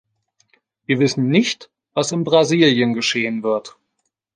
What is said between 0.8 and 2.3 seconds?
Wir wissen nicht, was in